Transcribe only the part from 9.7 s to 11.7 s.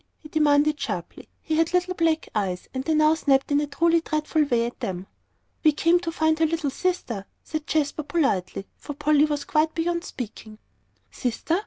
beyond speaking. "Sister?